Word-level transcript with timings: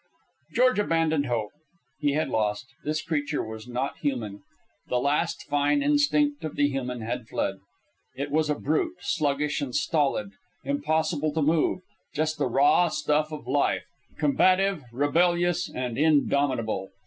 George 0.55 0.79
abandoned 0.79 1.27
hope. 1.27 1.51
He 1.99 2.13
had 2.13 2.27
lost. 2.29 2.65
This 2.83 3.03
creature 3.03 3.43
was 3.45 3.67
not 3.67 3.99
human. 3.99 4.41
The 4.87 4.97
last 4.97 5.43
fine 5.43 5.83
instinct 5.83 6.43
of 6.43 6.55
the 6.55 6.67
human 6.67 7.01
had 7.01 7.27
fled. 7.27 7.57
It 8.15 8.31
was 8.31 8.49
a 8.49 8.55
brute, 8.55 8.95
sluggish 9.01 9.61
and 9.61 9.75
stolid, 9.75 10.31
impossible 10.63 11.31
to 11.33 11.43
move 11.43 11.81
just 12.15 12.39
the 12.39 12.47
raw 12.49 12.87
stuff 12.87 13.31
of 13.31 13.45
life, 13.45 13.83
combative, 14.17 14.81
rebellious, 14.91 15.69
and 15.69 15.99
indomitable. 15.99 16.89